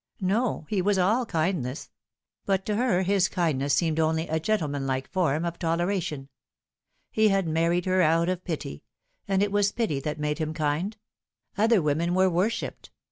[0.19, 1.91] No, he was all kindness;
[2.47, 6.27] but to her his kindness seemed only a gentleman like form of toleration.
[7.11, 8.83] He had married her out of pity;
[9.27, 10.97] and it was pity that made him kind.
[11.55, 12.89] Other women were worshipped.